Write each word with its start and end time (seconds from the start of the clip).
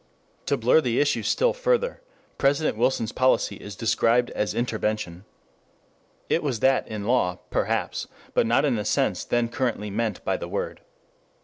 To 0.47 0.57
blur 0.57 0.81
the 0.81 0.99
issue 0.99 1.21
still 1.21 1.53
further 1.53 2.01
President 2.39 2.75
Wilson's 2.75 3.11
policy 3.11 3.57
is 3.57 3.75
described 3.75 4.31
as 4.31 4.55
"intervention." 4.55 5.25
It 6.27 6.41
was 6.41 6.59
that 6.61 6.87
in 6.87 7.05
law, 7.05 7.37
perhaps, 7.51 8.07
but 8.33 8.47
not 8.47 8.65
in 8.65 8.77
the 8.77 8.83
sense 8.83 9.23
then 9.23 9.47
currently 9.47 9.91
meant 9.91 10.25
by 10.25 10.37
the 10.37 10.47
word. 10.47 10.81